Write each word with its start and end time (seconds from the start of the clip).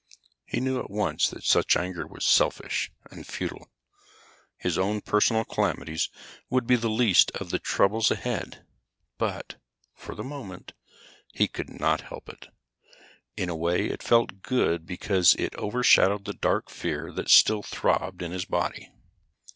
He 0.47 0.59
knew 0.59 0.79
at 0.79 0.89
once 0.89 1.27
that 1.29 1.43
such 1.43 1.77
anger 1.77 2.07
was 2.07 2.25
selfish 2.25 2.91
and 3.11 3.27
futile. 3.27 3.69
His 4.57 4.75
own 4.75 5.01
personal 5.01 5.45
calamities 5.45 6.09
would 6.49 6.65
be 6.65 6.75
the 6.75 6.89
least 6.89 7.29
of 7.35 7.51
the 7.51 7.59
troubles 7.59 8.09
ahead, 8.09 8.65
but, 9.19 9.57
for 9.93 10.15
the 10.15 10.23
moment, 10.23 10.73
he 11.31 11.47
could 11.47 11.79
not 11.79 12.01
help 12.01 12.29
it. 12.29 12.47
In 13.37 13.47
a 13.47 13.55
way, 13.55 13.89
it 13.91 14.01
felt 14.01 14.41
good 14.41 14.87
because 14.87 15.35
it 15.35 15.53
overshadowed 15.53 16.25
the 16.25 16.33
dark 16.33 16.71
fear 16.71 17.11
that 17.11 17.29
still 17.29 17.61
throbbed 17.61 18.23
in 18.23 18.31
his 18.31 18.45
body. 18.45 18.89